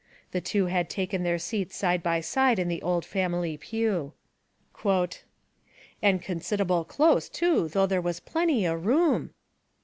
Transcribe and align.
The 0.31 0.41
two 0.41 0.65
had 0.65 0.89
taken 0.89 1.21
their 1.21 1.37
seats 1.37 1.75
side 1.75 2.01
by 2.01 2.21
side 2.21 2.57
in 2.57 2.69
the 2.69 2.81
old 2.81 3.05
family 3.05 3.55
pew. 3.55 4.13
"('And 4.83 6.23
consid'able 6.23 6.85
close, 6.87 7.29
too, 7.29 7.67
though 7.67 7.85
there 7.85 8.01
was 8.01 8.19
plenty 8.19 8.65
o' 8.67 8.73
room!') 8.73 9.35